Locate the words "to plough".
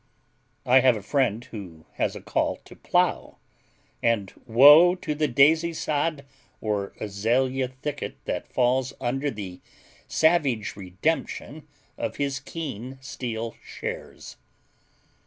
2.65-3.37